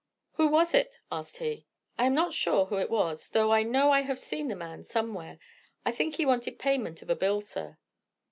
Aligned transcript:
"Who 0.31 0.47
was 0.47 0.73
it?" 0.73 0.97
asked 1.11 1.37
he. 1.37 1.67
"I 1.95 2.07
am 2.07 2.15
not 2.15 2.33
sure 2.33 2.65
who 2.65 2.77
it 2.79 2.89
was, 2.89 3.27
though 3.27 3.53
I 3.53 3.61
know 3.61 3.91
I 3.91 4.01
have 4.01 4.17
seen 4.17 4.47
the 4.47 4.55
man, 4.55 4.83
somewhere. 4.83 5.37
I 5.85 5.91
think 5.91 6.15
he 6.15 6.25
wanted 6.25 6.57
payment 6.57 7.03
of 7.03 7.11
a 7.11 7.15
bill, 7.15 7.41
sir." 7.41 7.77